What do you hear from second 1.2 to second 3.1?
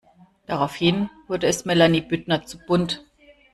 wurde es Melanie Büttner zu bunt.